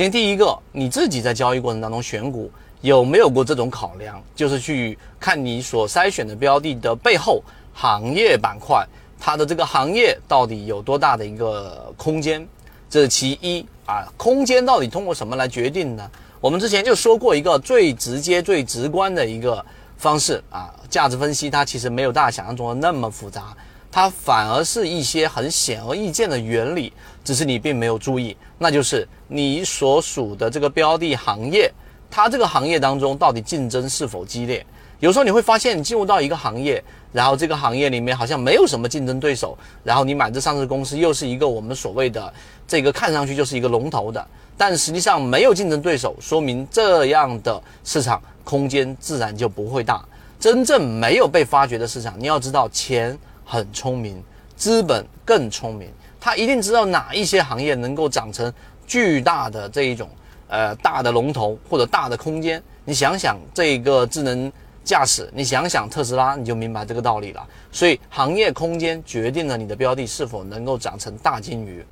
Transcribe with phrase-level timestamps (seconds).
[0.00, 2.50] 首先第一个，你自己在交易过程当中选股
[2.80, 4.18] 有没有过这种考量？
[4.34, 8.82] 就是去看你所筛选的标的的背后行业板块，
[9.20, 12.48] 它的这个行业到底有多大的一个空间？
[12.88, 14.10] 这是其一啊。
[14.16, 16.10] 空间到底通过什么来决定呢？
[16.40, 19.62] 我们之前就说过一个最直接、最直观的一个
[19.98, 23.54] 方式啊，价值分析它其实没有大家想象中的那么复杂。
[23.92, 26.92] 它反而是一些很显而易见的原理，
[27.24, 31.72] 只是你并没有注意，那就是你所属的这个标的行业，
[32.10, 34.64] 它这个行业当中到底竞争是否激烈？
[35.00, 42.32] 有时候你会发现，你进入到一个行业，然后这个行业里面好像没有什么竞争对手，然后你买这上市公司又是一个我们所谓的
[42.68, 44.24] 这个看上去就是一个龙头的，
[44.56, 50.04] 但实际上没有竞争对手，说明这样的市场空间自然就不会大。
[50.38, 53.18] 真正没有被发掘的市场，你要知道钱。
[53.50, 54.22] 很聪明，
[54.54, 55.88] 资本更聪明，
[56.20, 58.52] 他一定知道哪一些行业能够长成
[58.86, 60.08] 巨大的这一种
[60.46, 62.62] 呃大的龙头或者大的空间。
[62.84, 64.52] 你想想这个智能
[64.84, 67.44] 驾驶，你想想特斯拉，你就明白这个道理了。
[67.72, 71.84] 所以行业空间决定了你的标的是否能够长成大金鱼。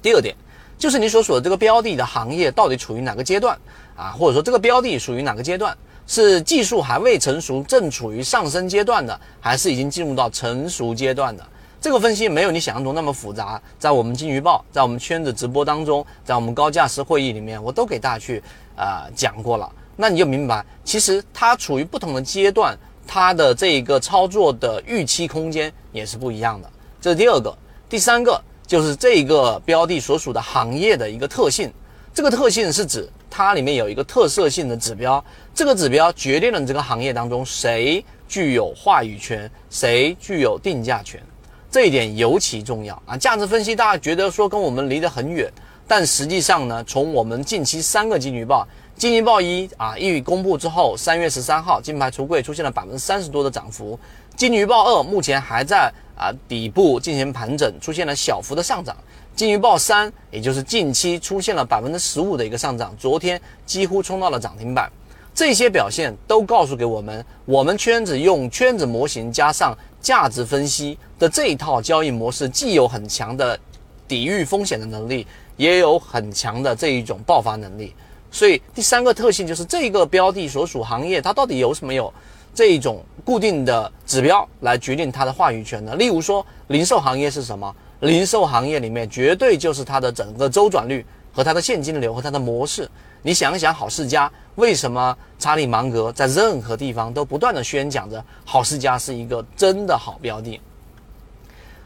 [0.00, 0.34] 第二点
[0.78, 3.58] 就是你所属的这个标的的行业到底处于哪个阶段
[3.94, 5.76] 啊，或者说这个标的属于哪个阶段？
[6.08, 11.46] 是技术还未成熟，正处于上升阶段的，还是已经进入到成熟阶段的？
[11.80, 13.60] 这个分析没有你想象中那么复杂。
[13.78, 18.42] 在我们金鱼报，在我们圈子直播当中，在我们高价值会议里面，我都给大家去
[18.74, 19.70] 啊讲过了。
[19.94, 26.70] 那你就明白，其实它处于不同的阶段，它的这一个操作的预期空间也是不一样的。
[27.00, 27.56] 这是第二个，
[27.88, 31.70] 第三个就是这个标的所属的行业的一个特性。
[32.14, 35.22] 这个特性是指它里面有一个特色性的指标，
[35.54, 41.22] 这个指标决定了你这个行业当中谁具有话语权，谁具有定价权，
[41.70, 43.16] 这一点尤其重要啊！
[43.16, 45.50] 价值分析大家觉得说跟我们离得很远，
[45.86, 53.98] 但实际上呢，从我们近期三个金鱼报，金鱼报一啊一公布之后，三月十三号金牌橱柜出现了百分之三十多的涨幅，
[54.36, 58.96] 金鱼报二目前还在啊底部进行盘整，出现了小幅的上涨。
[59.38, 64.90] 金鱼报三，也就是近期出现了百分之十五的一个上涨，昨天几乎冲到了涨停板。
[65.32, 73.56] 这些表现都告诉给我们，我们圈子用圈子模型加上价值分析的这一套交易模式，既有很强的
[74.08, 75.24] 抵御风险的能力，
[75.56, 77.94] 也有很强的这一种爆发能力。
[78.32, 82.12] 所以第三个特性就是这个标的所属行业，它到底有什么有
[82.52, 85.94] 这一种固定的指标来决定它的话语权呢？
[85.94, 87.72] 例如说，零售行业是什么？
[88.00, 92.88] 零售行业里面绝对就是它的整个周转率和它的现金流和它的模式。
[93.22, 100.60] 你想一想，好世家为什么查理芒格在任何地方都不断的宣讲着好世家是一个真的好标的？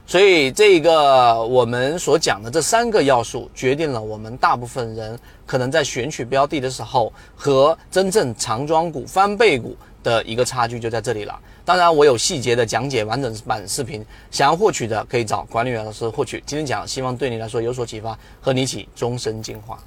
[0.04, 9.74] 所以这个我们所讲的这三个要素，决定了我们大部分人可能在选取标的的时候和真正长庄股翻倍股。
[10.02, 11.38] 的一个差距就在这里了。
[11.64, 16.42] 当然，我有细节的讲解完整版视频，想要获取的可以找管理员老师获取。
[16.44, 19.78] 今天讲，希望对你来说有所启发，和你一起终身进化。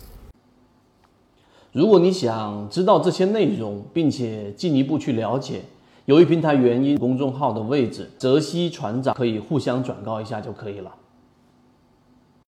[1.72, 5.62] 如果你想知道这些内容，并且进一步去了解，
[6.06, 10.92] 由于平台原因，公众号的位置，泽西船长可以互相转告一下就可以了。